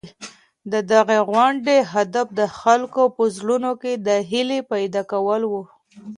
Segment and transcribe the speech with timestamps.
[0.71, 5.63] د دغي غونډې هدف د خلکو په زړونو کي د هیلې پیدا کول وو.